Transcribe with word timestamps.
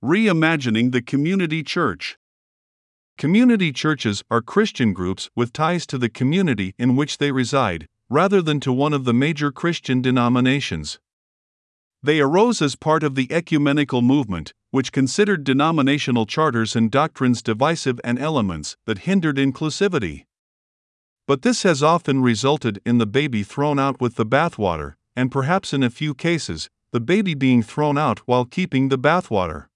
Reimagining 0.00 0.92
the 0.92 1.02
Community 1.02 1.64
Church. 1.64 2.16
Community 3.16 3.72
churches 3.72 4.22
are 4.30 4.40
Christian 4.40 4.92
groups 4.92 5.28
with 5.34 5.52
ties 5.52 5.88
to 5.88 5.98
the 5.98 6.08
community 6.08 6.72
in 6.78 6.94
which 6.94 7.18
they 7.18 7.32
reside, 7.32 7.88
rather 8.08 8.40
than 8.40 8.60
to 8.60 8.72
one 8.72 8.92
of 8.92 9.04
the 9.04 9.12
major 9.12 9.50
Christian 9.50 10.00
denominations. 10.00 11.00
They 12.00 12.20
arose 12.20 12.62
as 12.62 12.76
part 12.76 13.02
of 13.02 13.16
the 13.16 13.26
ecumenical 13.32 14.00
movement, 14.00 14.54
which 14.70 14.92
considered 14.92 15.42
denominational 15.42 16.26
charters 16.26 16.76
and 16.76 16.92
doctrines 16.92 17.42
divisive 17.42 18.00
and 18.04 18.20
elements 18.20 18.76
that 18.86 18.98
hindered 18.98 19.36
inclusivity. 19.36 20.26
But 21.26 21.42
this 21.42 21.64
has 21.64 21.82
often 21.82 22.22
resulted 22.22 22.80
in 22.86 22.98
the 22.98 23.06
baby 23.06 23.42
thrown 23.42 23.80
out 23.80 24.00
with 24.00 24.14
the 24.14 24.24
bathwater, 24.24 24.94
and 25.16 25.32
perhaps 25.32 25.72
in 25.72 25.82
a 25.82 25.90
few 25.90 26.14
cases, 26.14 26.70
the 26.92 27.00
baby 27.00 27.34
being 27.34 27.64
thrown 27.64 27.98
out 27.98 28.20
while 28.26 28.44
keeping 28.44 28.90
the 28.90 28.98
bathwater. 28.98 29.66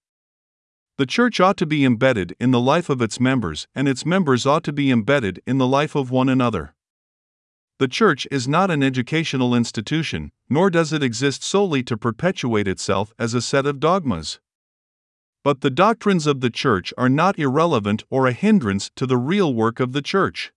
The 1.03 1.07
church 1.07 1.41
ought 1.41 1.57
to 1.57 1.65
be 1.65 1.83
embedded 1.83 2.33
in 2.39 2.51
the 2.51 2.61
life 2.61 2.89
of 2.89 3.01
its 3.01 3.19
members, 3.19 3.67
and 3.75 3.89
its 3.89 4.05
members 4.05 4.45
ought 4.45 4.63
to 4.63 4.71
be 4.71 4.89
embedded 4.89 5.41
in 5.45 5.57
the 5.57 5.67
life 5.67 5.95
of 5.95 6.11
one 6.11 6.29
another. 6.29 6.75
The 7.77 7.89
church 7.89 8.25
is 8.31 8.47
not 8.47 8.71
an 8.71 8.81
educational 8.81 9.53
institution, 9.53 10.31
nor 10.49 10.69
does 10.69 10.93
it 10.93 11.03
exist 11.03 11.43
solely 11.43 11.83
to 11.83 11.97
perpetuate 11.97 12.69
itself 12.69 13.11
as 13.19 13.33
a 13.33 13.41
set 13.41 13.65
of 13.65 13.81
dogmas. 13.81 14.39
But 15.43 15.59
the 15.59 15.69
doctrines 15.69 16.25
of 16.25 16.39
the 16.39 16.49
church 16.49 16.93
are 16.97 17.09
not 17.09 17.37
irrelevant 17.37 18.05
or 18.09 18.25
a 18.25 18.31
hindrance 18.31 18.89
to 18.95 19.05
the 19.05 19.17
real 19.17 19.53
work 19.53 19.81
of 19.81 19.91
the 19.91 20.01
church. 20.01 20.53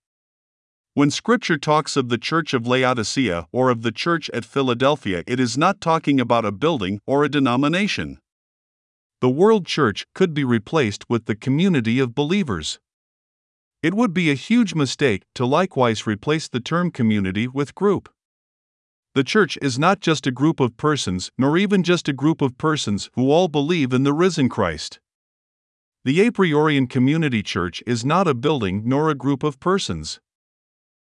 When 0.95 1.11
Scripture 1.11 1.59
talks 1.59 1.97
of 1.97 2.09
the 2.09 2.19
church 2.19 2.55
of 2.55 2.69
Laodicea 2.69 3.49
or 3.51 3.69
of 3.69 3.83
the 3.83 3.91
church 3.91 4.31
at 4.31 4.45
Philadelphia, 4.45 5.25
it 5.27 5.41
is 5.41 5.59
not 5.59 5.81
talking 5.81 6.21
about 6.21 6.45
a 6.45 6.53
building 6.53 7.01
or 7.05 7.25
a 7.25 7.29
denomination 7.29 8.21
the 9.21 9.31
world 9.31 9.65
church 9.65 10.07
could 10.15 10.35
be 10.35 10.45
replaced 10.45 11.09
with 11.09 11.25
the 11.25 11.35
community 11.35 11.99
of 11.99 12.15
believers. 12.15 12.79
It 13.83 13.95
would 13.95 14.13
be 14.13 14.31
a 14.31 14.35
huge 14.35 14.75
mistake 14.75 15.23
to 15.35 15.47
likewise 15.47 16.07
replace 16.07 16.49
the 16.49 16.61
term 16.61 16.91
community 16.91 17.49
with 17.49 17.75
group. 17.75 18.11
The 19.15 19.25
church 19.25 19.57
is 19.63 19.79
not 19.79 20.01
just 20.01 20.27
a 20.27 20.31
group 20.31 20.61
of 20.61 20.77
persons, 20.77 21.31
nor 21.39 21.57
even 21.57 21.83
just 21.83 22.09
a 22.09 22.13
group 22.13 22.43
of 22.43 22.59
persons 22.59 23.09
who 23.15 23.31
all 23.31 23.49
believe 23.49 23.95
in 23.95 24.03
the 24.03 24.13
risen 24.13 24.51
Christ. 24.51 25.01
The 26.05 26.21
a 26.21 26.31
priorian 26.31 26.87
community 26.87 27.43
church 27.43 27.83
is 27.87 28.05
not 28.05 28.29
a 28.29 28.35
building 28.35 28.83
nor 28.85 29.09
a 29.09 29.15
group 29.15 29.43
of 29.43 29.59
persons. 29.59 30.21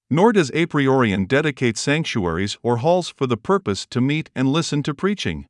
Nor 0.10 0.34
does 0.34 0.52
a 0.54 0.66
priorian 0.66 1.28
dedicate 1.28 1.78
sanctuaries 1.78 2.58
or 2.62 2.78
halls 2.78 3.08
for 3.08 3.26
the 3.26 3.38
purpose 3.38 3.86
to 3.92 4.02
meet 4.02 4.30
and 4.36 4.52
listen 4.52 4.84
to 4.84 4.94
preaching. 4.94 5.48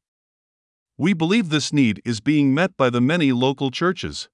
We 0.97 1.13
believe 1.13 1.49
this 1.49 1.73
need 1.73 2.01
is 2.05 2.19
being 2.19 2.53
met 2.53 2.77
by 2.77 2.91
the 2.91 3.01
many 3.01 3.31
local 3.31 3.71
churches. 3.71 4.29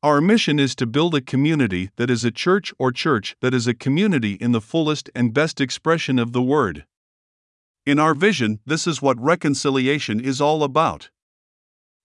Our 0.00 0.20
mission 0.20 0.60
is 0.60 0.76
to 0.76 0.86
build 0.86 1.16
a 1.16 1.20
community 1.20 1.90
that 1.96 2.08
is 2.08 2.24
a 2.24 2.30
church 2.30 2.72
or 2.78 2.92
church 2.92 3.34
that 3.40 3.52
is 3.52 3.66
a 3.66 3.74
community 3.74 4.34
in 4.34 4.52
the 4.52 4.60
fullest 4.60 5.10
and 5.12 5.34
best 5.34 5.60
expression 5.60 6.20
of 6.20 6.32
the 6.32 6.42
word. 6.42 6.86
In 7.84 7.98
our 7.98 8.14
vision, 8.14 8.60
this 8.64 8.86
is 8.86 9.02
what 9.02 9.20
reconciliation 9.20 10.20
is 10.20 10.40
all 10.40 10.62
about. 10.62 11.10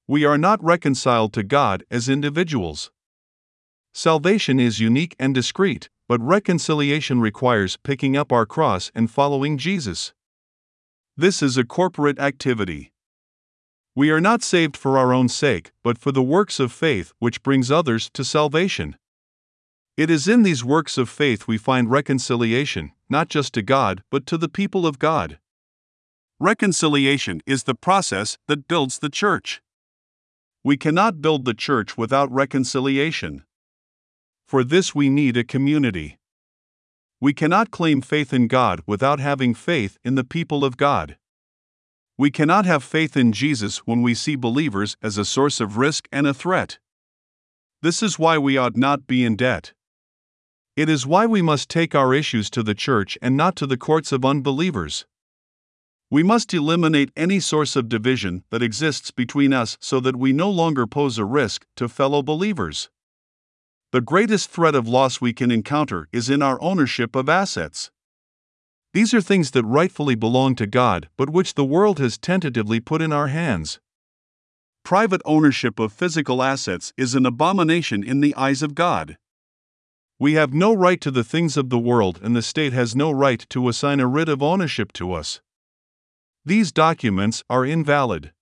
We 0.08 0.26
are 0.26 0.38
not 0.38 0.64
reconciled 0.64 1.32
to 1.34 1.44
God 1.44 1.84
as 1.92 2.10
individuals. 2.10 2.90
Salvation 3.94 4.60
is 4.60 4.80
unique 4.80 5.16
and 5.20 5.36
discreet, 5.36 5.90
but 6.08 6.20
reconciliation 6.22 7.20
requires 7.22 7.78
picking 7.78 8.18
up 8.18 8.32
our 8.32 8.48
cross 8.48 8.92
and 8.96 9.12
following 9.12 9.60
Jesus. 9.60 10.14
This 11.16 11.44
is 11.44 11.58
a 11.58 11.64
corporate 11.64 12.18
activity. 12.18 12.91
We 13.94 14.10
are 14.10 14.22
not 14.22 14.42
saved 14.42 14.78
for 14.78 14.98
our 14.98 15.14
own 15.14 15.28
sake, 15.28 15.72
but 15.84 15.98
for 15.98 16.14
the 16.14 16.24
works 16.24 16.62
of 16.62 16.72
faith 16.72 17.12
which 17.20 17.44
brings 17.44 17.70
others 17.70 18.10
to 18.14 18.24
salvation. 18.24 18.96
It 19.98 20.10
is 20.10 20.30
in 20.30 20.44
these 20.44 20.64
works 20.64 20.98
of 20.98 21.10
faith 21.10 21.46
we 21.46 21.58
find 21.58 21.92
reconciliation, 21.92 22.94
not 23.10 23.28
just 23.28 23.54
to 23.56 23.62
God, 23.62 24.02
but 24.10 24.26
to 24.28 24.38
the 24.38 24.48
people 24.48 24.88
of 24.88 24.98
God. 24.98 25.40
Reconciliation 26.40 27.42
is 27.46 27.64
the 27.64 27.76
process 27.76 28.38
that 28.48 28.68
builds 28.70 29.00
the 29.00 29.10
church. 29.10 29.62
We 30.64 30.78
cannot 30.78 31.22
build 31.22 31.44
the 31.44 31.54
church 31.54 31.98
without 31.98 32.32
reconciliation. 32.32 33.44
For 34.48 34.64
this, 34.64 34.96
we 34.96 35.10
need 35.10 35.36
a 35.36 35.44
community. 35.44 36.18
We 37.20 37.34
cannot 37.34 37.72
claim 37.72 38.02
faith 38.02 38.34
in 38.34 38.48
God 38.48 38.82
without 38.88 39.20
having 39.20 39.54
faith 39.54 39.98
in 40.04 40.16
the 40.16 40.24
people 40.24 40.64
of 40.64 40.78
God. 40.78 41.18
We 42.22 42.30
cannot 42.30 42.68
have 42.68 42.84
faith 42.84 43.18
in 43.18 43.32
Jesus 43.32 43.80
when 43.88 44.04
we 44.04 44.14
see 44.14 44.36
believers 44.36 44.96
as 45.02 45.18
a 45.18 45.26
source 45.26 45.60
of 45.60 45.78
risk 45.78 46.08
and 46.12 46.28
a 46.28 46.36
threat. 46.36 46.78
This 47.82 48.04
is 48.04 48.20
why 48.20 48.38
we 48.38 48.58
ought 48.58 48.78
not 48.78 49.08
be 49.08 49.26
in 49.26 49.36
debt. 49.36 49.74
It 50.76 50.88
is 50.88 51.08
why 51.08 51.26
we 51.26 51.42
must 51.42 51.68
take 51.68 51.96
our 51.96 52.14
issues 52.14 52.52
to 52.52 52.62
the 52.62 52.76
church 52.76 53.18
and 53.24 53.36
not 53.36 53.56
to 53.56 53.66
the 53.66 53.76
courts 53.76 54.12
of 54.12 54.24
unbelievers. 54.24 55.08
We 56.12 56.22
must 56.22 56.54
eliminate 56.54 57.10
any 57.16 57.40
source 57.40 57.76
of 57.76 57.90
division 57.90 58.44
that 58.52 58.62
exists 58.62 59.10
between 59.10 59.52
us 59.52 59.76
so 59.82 60.00
that 60.02 60.16
we 60.16 60.32
no 60.32 60.52
longer 60.52 60.86
pose 60.86 61.18
a 61.18 61.26
risk 61.26 61.66
to 61.78 61.90
fellow 61.90 62.22
believers. 62.22 62.92
The 63.92 64.00
greatest 64.00 64.52
threat 64.52 64.76
of 64.76 64.88
loss 64.88 65.22
we 65.22 65.34
can 65.34 65.50
encounter 65.50 66.08
is 66.12 66.30
in 66.30 66.44
our 66.44 66.62
ownership 66.62 67.16
of 67.16 67.30
assets. 67.30 67.90
These 68.94 69.14
are 69.14 69.22
things 69.22 69.52
that 69.52 69.64
rightfully 69.64 70.16
belong 70.16 70.56
to 70.56 70.68
God, 70.68 71.08
but 71.16 71.30
which 71.30 71.54
the 71.54 71.64
world 71.64 72.00
has 72.00 72.18
tentatively 72.18 72.80
put 72.80 73.02
in 73.02 73.14
our 73.14 73.28
hands. 73.28 73.80
Private 74.84 75.22
ownership 75.24 75.80
of 75.80 75.94
physical 75.94 76.44
assets 76.44 76.92
is 76.98 77.16
an 77.16 77.26
abomination 77.26 78.04
in 78.04 78.20
the 78.20 78.36
eyes 78.36 78.62
of 78.62 78.76
God. 78.76 79.18
We 80.20 80.34
have 80.34 80.54
no 80.54 80.74
right 80.74 81.00
to 81.02 81.12
the 81.12 81.24
things 81.24 81.56
of 81.56 81.70
the 81.70 81.80
world, 81.80 82.20
and 82.22 82.36
the 82.36 82.42
state 82.42 82.74
has 82.74 82.96
no 82.96 83.12
right 83.12 83.46
to 83.50 83.70
assign 83.70 84.00
a 84.00 84.08
writ 84.08 84.28
of 84.28 84.44
ownership 84.44 84.92
to 84.94 85.14
us. 85.14 85.40
These 86.44 86.72
documents 86.72 87.44
are 87.50 87.66
invalid. 87.66 88.34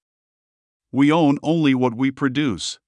We 0.92 1.12
own 1.12 1.38
only 1.44 1.76
what 1.76 1.94
we 1.94 2.10
produce. 2.10 2.80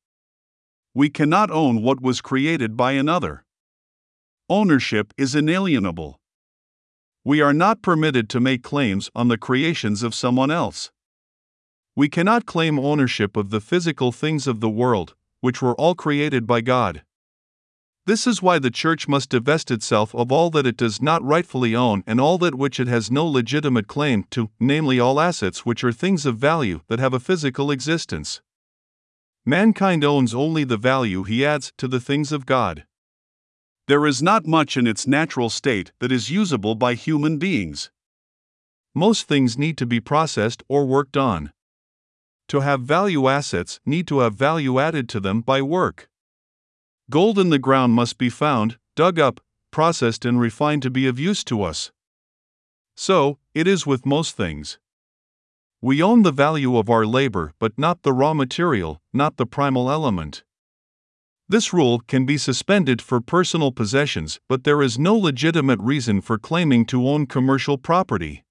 We 0.95 1.09
cannot 1.09 1.51
own 1.51 1.83
what 1.83 2.01
was 2.01 2.21
created 2.21 2.75
by 2.75 2.93
another. 2.93 3.43
Ownership 4.49 5.13
is 5.17 5.35
inalienable. 5.35 6.20
We 7.23 7.39
are 7.39 7.53
not 7.53 7.83
permitted 7.83 8.29
to 8.29 8.39
make 8.39 8.63
claims 8.63 9.11
on 9.13 9.27
the 9.27 9.37
creations 9.37 10.01
of 10.01 10.15
someone 10.15 10.49
else. 10.49 10.91
We 11.95 12.09
cannot 12.09 12.47
claim 12.47 12.79
ownership 12.79 13.37
of 13.37 13.51
the 13.51 13.61
physical 13.61 14.11
things 14.11 14.47
of 14.47 14.59
the 14.59 14.69
world, 14.69 15.13
which 15.39 15.61
were 15.61 15.75
all 15.75 15.93
created 15.93 16.47
by 16.47 16.61
God. 16.61 17.03
This 18.07 18.25
is 18.25 18.41
why 18.41 18.57
the 18.57 18.71
Church 18.71 19.07
must 19.07 19.29
divest 19.29 19.69
itself 19.69 20.15
of 20.15 20.31
all 20.31 20.49
that 20.49 20.65
it 20.65 20.77
does 20.77 20.99
not 20.99 21.23
rightfully 21.23 21.75
own 21.75 22.03
and 22.07 22.19
all 22.19 22.39
that 22.39 22.55
which 22.55 22.79
it 22.79 22.87
has 22.87 23.11
no 23.11 23.27
legitimate 23.27 23.87
claim 23.87 24.23
to, 24.31 24.49
namely, 24.59 24.99
all 24.99 25.19
assets 25.19 25.63
which 25.63 25.83
are 25.83 25.91
things 25.91 26.25
of 26.25 26.37
value 26.37 26.81
that 26.87 26.99
have 26.99 27.13
a 27.13 27.19
physical 27.19 27.69
existence. 27.69 28.41
Mankind 29.45 30.03
owns 30.03 30.33
only 30.33 30.63
the 30.63 30.77
value 30.77 31.21
he 31.21 31.45
adds 31.45 31.71
to 31.77 31.87
the 31.87 31.99
things 31.99 32.31
of 32.31 32.47
God. 32.47 32.85
There 33.91 34.07
is 34.07 34.21
not 34.21 34.47
much 34.47 34.77
in 34.77 34.87
its 34.87 35.05
natural 35.05 35.49
state 35.49 35.91
that 35.99 36.13
is 36.13 36.31
usable 36.31 36.75
by 36.75 36.93
human 36.93 37.37
beings. 37.37 37.91
Most 38.95 39.27
things 39.27 39.57
need 39.57 39.77
to 39.79 39.85
be 39.85 39.99
processed 39.99 40.63
or 40.69 40.85
worked 40.85 41.17
on. 41.17 41.51
To 42.47 42.61
have 42.61 42.83
value 42.83 43.27
assets 43.27 43.81
need 43.85 44.07
to 44.07 44.19
have 44.19 44.33
value 44.33 44.79
added 44.79 45.09
to 45.09 45.19
them 45.19 45.41
by 45.41 45.61
work. 45.61 46.07
Gold 47.09 47.37
in 47.37 47.49
the 47.49 47.59
ground 47.59 47.91
must 47.91 48.17
be 48.17 48.29
found, 48.29 48.77
dug 48.95 49.19
up, 49.19 49.41
processed, 49.71 50.23
and 50.23 50.39
refined 50.39 50.83
to 50.83 50.89
be 50.89 51.05
of 51.05 51.19
use 51.19 51.43
to 51.43 51.61
us. 51.61 51.91
So, 52.95 53.39
it 53.53 53.67
is 53.67 53.85
with 53.85 54.05
most 54.05 54.37
things. 54.37 54.79
We 55.81 56.01
own 56.01 56.21
the 56.21 56.31
value 56.31 56.77
of 56.77 56.89
our 56.89 57.05
labor, 57.05 57.51
but 57.59 57.77
not 57.77 58.03
the 58.03 58.13
raw 58.13 58.33
material, 58.33 59.01
not 59.11 59.35
the 59.35 59.45
primal 59.45 59.91
element. 59.91 60.45
This 61.51 61.73
rule 61.73 61.99
can 62.07 62.25
be 62.25 62.37
suspended 62.37 63.01
for 63.01 63.19
personal 63.19 63.73
possessions, 63.73 64.39
but 64.47 64.63
there 64.63 64.81
is 64.81 64.97
no 64.97 65.17
legitimate 65.17 65.81
reason 65.81 66.21
for 66.21 66.37
claiming 66.37 66.85
to 66.85 67.05
own 67.05 67.25
commercial 67.25 67.77
property. 67.77 68.45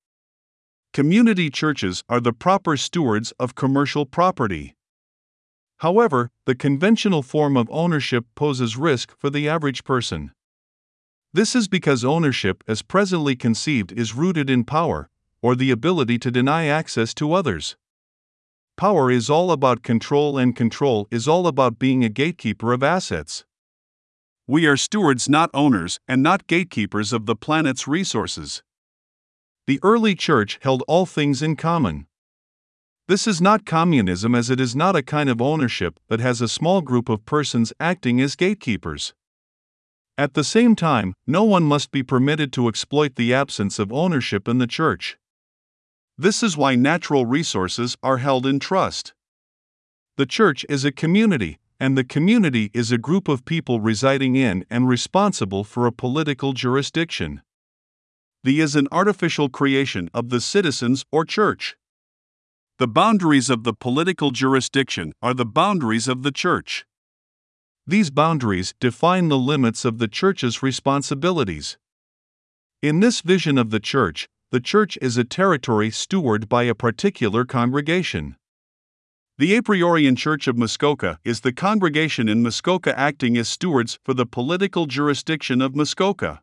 Community 0.93 1.49
churches 1.49 2.05
are 2.11 2.21
the 2.21 2.35
proper 2.35 2.77
stewards 2.77 3.33
of 3.39 3.55
commercial 3.55 4.05
property. 4.05 4.77
However, 5.79 6.31
the 6.45 6.55
conventional 6.55 7.23
form 7.23 7.57
of 7.57 7.71
ownership 7.71 8.27
poses 8.35 8.77
risk 8.77 9.17
for 9.17 9.31
the 9.31 9.49
average 9.49 9.83
person. 9.83 10.33
This 11.33 11.57
is 11.57 11.69
because 11.69 12.05
ownership, 12.05 12.63
as 12.69 12.83
presently 12.83 13.35
conceived, 13.35 13.93
is 13.93 14.15
rooted 14.15 14.51
in 14.51 14.65
power, 14.65 15.09
or 15.41 15.57
the 15.57 15.71
ability 15.71 16.19
to 16.19 16.31
deny 16.31 16.67
access 16.67 17.15
to 17.15 17.33
others. 17.33 17.79
Power 18.81 19.11
is 19.11 19.29
all 19.29 19.53
about 19.53 19.83
control, 19.83 20.39
and 20.39 20.57
control 20.57 21.07
is 21.11 21.29
all 21.29 21.47
about 21.47 21.79
being 21.79 22.03
a 22.03 22.09
gatekeeper 22.09 22.73
of 22.73 22.83
assets. 22.83 23.45
We 24.47 24.65
are 24.65 24.79
stewards, 24.79 25.29
not 25.29 25.51
owners, 25.53 26.01
and 26.09 26.23
not 26.23 26.47
gatekeepers 26.47 27.13
of 27.13 27.27
the 27.27 27.37
planet's 27.37 27.87
resources. 27.87 28.63
The 29.67 29.81
early 29.83 30.15
church 30.15 30.59
held 30.63 30.83
all 30.89 31.05
things 31.05 31.43
in 31.43 31.57
common. 31.57 32.07
This 33.07 33.27
is 33.27 33.39
not 33.39 33.67
communism 33.67 34.35
as 34.35 34.49
it 34.49 34.59
is 34.59 34.75
not 34.75 34.97
a 34.97 35.03
kind 35.03 35.29
of 35.29 35.43
ownership 35.43 36.01
that 36.09 36.21
has 36.21 36.41
a 36.41 36.49
small 36.49 36.81
group 36.81 37.11
of 37.11 37.27
persons 37.27 37.75
acting 37.79 38.19
as 38.19 38.35
gatekeepers. 38.35 39.13
At 40.17 40.33
the 40.33 40.43
same 40.43 40.75
time, 40.75 41.13
no 41.27 41.45
one 41.45 41.65
must 41.65 41.91
be 41.91 42.03
permitted 42.03 42.51
to 42.55 42.67
exploit 42.67 43.17
the 43.17 43.35
absence 43.35 43.79
of 43.79 43.93
ownership 43.93 44.49
in 44.49 44.57
the 44.57 44.67
church. 44.67 45.19
This 46.21 46.43
is 46.43 46.55
why 46.55 46.75
natural 46.75 47.25
resources 47.25 47.97
are 48.03 48.19
held 48.19 48.45
in 48.45 48.59
trust. 48.59 49.15
The 50.19 50.27
church 50.27 50.67
is 50.69 50.85
a 50.85 50.93
community, 50.93 51.61
and 51.81 51.97
the 51.97 52.05
community 52.05 52.71
is 52.75 52.93
a 52.93 52.99
group 52.99 53.27
of 53.27 53.47
people 53.47 53.81
residing 53.81 54.37
in 54.37 54.67
and 54.69 54.87
responsible 54.87 55.65
for 55.65 55.87
a 55.87 55.93
political 55.93 56.53
jurisdiction. 56.53 57.41
The 58.45 58.61
is 58.61 58.77
an 58.77 58.87
artificial 58.93 59.49
creation 59.49 60.11
of 60.13 60.29
the 60.29 60.43
citizens 60.43 61.07
or 61.11 61.25
church. 61.25 61.79
The 62.79 62.87
boundaries 62.87 63.49
of 63.49 63.65
the 63.65 63.73
political 63.73 64.31
jurisdiction 64.31 65.15
are 65.23 65.33
the 65.33 65.47
boundaries 65.47 66.07
of 66.07 66.23
the 66.23 66.33
church. 66.33 66.85
These 67.87 68.11
boundaries 68.11 68.75
define 68.79 69.31
the 69.31 69.39
limits 69.39 69.87
of 69.87 69.97
the 69.97 70.09
church's 70.09 70.63
responsibilities. 70.63 71.79
In 72.83 73.01
this 73.01 73.23
vision 73.23 73.57
of 73.57 73.71
the 73.71 73.81
church, 73.81 74.29
the 74.53 74.61
church 74.61 74.99
is 75.01 75.17
a 75.17 75.23
territory 75.23 75.91
stewarded 75.91 76.49
by 76.49 76.65
a 76.65 76.75
particular 76.75 77.45
congregation. 77.45 78.35
The 79.39 79.55
A 79.55 79.63
Priorian 79.63 80.17
Church 80.17 80.49
of 80.49 80.59
Muskoka 80.59 81.21
is 81.25 81.41
the 81.41 81.53
congregation 81.53 82.29
in 82.29 82.43
Muskoka 82.43 82.99
acting 82.99 83.39
as 83.39 83.49
stewards 83.49 84.01
for 84.05 84.13
the 84.13 84.27
political 84.27 84.87
jurisdiction 84.87 85.63
of 85.63 85.77
Muskoka. 85.77 86.41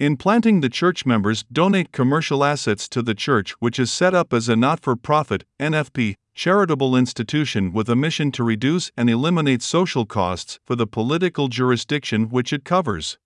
In 0.00 0.16
planting, 0.16 0.60
the 0.60 0.70
church 0.70 1.04
members 1.04 1.44
donate 1.52 1.92
commercial 1.92 2.42
assets 2.42 2.88
to 2.88 3.02
the 3.02 3.14
church, 3.14 3.52
which 3.60 3.78
is 3.78 3.92
set 3.92 4.14
up 4.14 4.32
as 4.32 4.48
a 4.48 4.56
not 4.56 4.80
for 4.80 4.96
profit 4.96 5.44
NFP 5.60 6.14
charitable 6.34 6.96
institution 6.96 7.72
with 7.72 7.88
a 7.88 7.94
mission 7.94 8.32
to 8.32 8.42
reduce 8.42 8.90
and 8.96 9.08
eliminate 9.10 9.62
social 9.62 10.06
costs 10.06 10.58
for 10.64 10.74
the 10.74 10.86
political 10.86 11.48
jurisdiction 11.48 12.30
which 12.30 12.52
it 12.52 12.64
covers. 12.64 13.18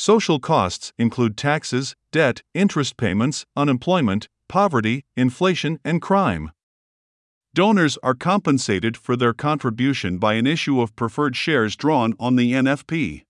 Social 0.00 0.38
costs 0.38 0.94
include 0.96 1.36
taxes, 1.36 1.94
debt, 2.10 2.40
interest 2.54 2.96
payments, 2.96 3.44
unemployment, 3.54 4.30
poverty, 4.48 5.04
inflation, 5.14 5.78
and 5.84 6.00
crime. 6.00 6.52
Donors 7.52 7.98
are 8.02 8.14
compensated 8.14 8.96
for 8.96 9.14
their 9.14 9.34
contribution 9.34 10.16
by 10.16 10.36
an 10.36 10.46
issue 10.46 10.80
of 10.80 10.96
preferred 10.96 11.36
shares 11.36 11.76
drawn 11.76 12.14
on 12.18 12.36
the 12.36 12.52
NFP. 12.54 13.24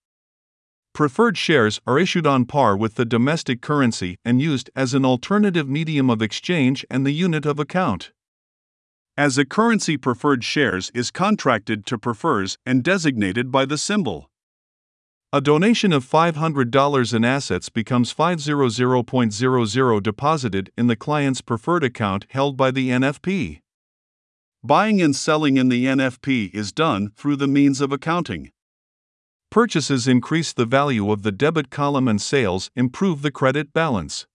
Preferred 0.92 1.36
shares 1.36 1.80
are 1.88 1.98
issued 1.98 2.24
on 2.24 2.44
par 2.44 2.76
with 2.76 2.94
the 2.94 3.04
domestic 3.04 3.60
currency 3.60 4.16
and 4.24 4.40
used 4.40 4.70
as 4.76 4.94
an 4.94 5.04
alternative 5.04 5.68
medium 5.68 6.08
of 6.08 6.22
exchange 6.22 6.86
and 6.88 7.04
the 7.04 7.10
unit 7.10 7.44
of 7.44 7.58
account. 7.58 8.12
As 9.16 9.36
a 9.36 9.44
currency, 9.44 9.96
preferred 9.96 10.44
shares 10.44 10.92
is 10.94 11.10
contracted 11.10 11.84
to 11.86 11.98
prefers 11.98 12.58
and 12.64 12.84
designated 12.84 13.50
by 13.50 13.64
the 13.64 13.76
symbol. 13.76 14.29
A 15.32 15.40
donation 15.40 15.92
of 15.92 16.04
$500 16.04 17.14
in 17.14 17.24
assets 17.24 17.68
becomes 17.68 18.12
500.00 18.12 20.02
deposited 20.02 20.72
in 20.76 20.88
the 20.88 20.96
client's 20.96 21.40
preferred 21.40 21.84
account 21.84 22.26
held 22.30 22.56
by 22.56 22.72
the 22.72 22.88
NFP. 22.90 23.60
Buying 24.64 25.00
and 25.00 25.14
selling 25.14 25.56
in 25.56 25.68
the 25.68 25.84
NFP 25.84 26.52
is 26.52 26.72
done 26.72 27.12
through 27.14 27.36
the 27.36 27.46
means 27.46 27.80
of 27.80 27.92
accounting. 27.92 28.50
Purchases 29.52 30.08
increase 30.08 30.52
the 30.52 30.66
value 30.66 31.12
of 31.12 31.22
the 31.22 31.30
debit 31.30 31.70
column 31.70 32.08
and 32.08 32.20
sales 32.20 32.72
improve 32.74 33.22
the 33.22 33.30
credit 33.30 33.72
balance. 33.72 34.26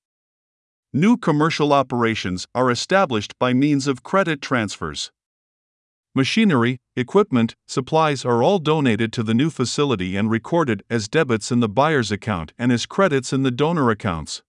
New 0.93 1.17
commercial 1.17 1.73
operations 1.73 2.47
are 2.55 2.71
established 2.71 3.37
by 3.37 3.51
means 3.51 3.85
of 3.85 4.01
credit 4.01 4.41
transfers. 4.41 5.11
Machinery, 6.17 6.79
equipment, 6.95 7.57
supplies 7.67 8.23
are 8.23 8.41
all 8.41 8.57
donated 8.57 9.11
to 9.11 9.21
the 9.21 9.33
new 9.33 9.49
facility 9.49 10.15
and 10.15 10.31
recorded 10.31 10.81
as 10.89 11.09
debits 11.09 11.51
in 11.51 11.59
the 11.59 11.67
buyer's 11.67 12.09
account 12.09 12.53
and 12.57 12.71
as 12.71 12.85
credits 12.85 13.33
in 13.33 13.43
the 13.43 13.51
donor 13.51 13.91
accounts. 13.91 14.41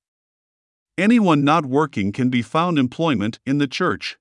Anyone 0.96 1.42
not 1.42 1.66
working 1.66 2.12
can 2.12 2.30
be 2.30 2.40
found 2.40 2.78
employment 2.78 3.40
in 3.44 3.58
the 3.58 3.66
church. 3.66 4.16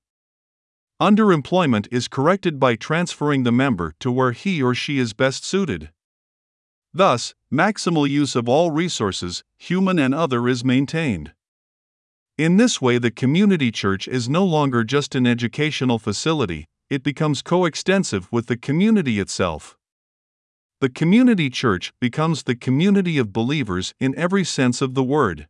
Underemployment 1.00 1.86
is 1.92 2.08
corrected 2.08 2.58
by 2.58 2.74
transferring 2.74 3.44
the 3.44 3.52
member 3.52 3.94
to 4.00 4.10
where 4.10 4.32
he 4.32 4.60
or 4.60 4.74
she 4.74 4.98
is 4.98 5.12
best 5.12 5.44
suited. 5.44 5.90
Thus, 6.92 7.32
maximal 7.52 8.08
use 8.08 8.34
of 8.34 8.48
all 8.48 8.72
resources, 8.72 9.44
human 9.56 10.00
and 10.00 10.12
other, 10.12 10.48
is 10.48 10.64
maintained. 10.64 11.32
In 12.36 12.56
this 12.56 12.82
way, 12.82 12.98
the 12.98 13.12
community 13.12 13.70
church 13.70 14.08
is 14.08 14.28
no 14.28 14.44
longer 14.44 14.82
just 14.82 15.14
an 15.14 15.28
educational 15.28 16.00
facility, 16.00 16.66
it 16.88 17.02
becomes 17.02 17.42
coextensive 17.42 18.30
with 18.30 18.46
the 18.46 18.56
community 18.56 19.18
itself. 19.18 19.76
The 20.80 20.88
community 20.88 21.50
church 21.50 21.92
becomes 22.00 22.42
the 22.42 22.54
community 22.54 23.18
of 23.18 23.32
believers 23.32 23.94
in 23.98 24.16
every 24.16 24.44
sense 24.44 24.82
of 24.82 24.94
the 24.94 25.02
word. 25.02 25.48